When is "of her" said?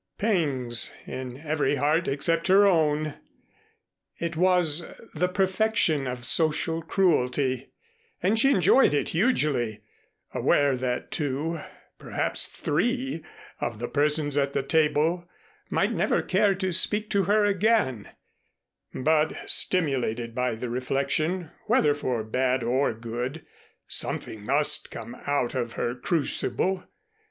25.53-25.93